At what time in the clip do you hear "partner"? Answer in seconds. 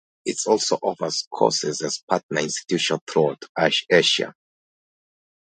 2.09-2.41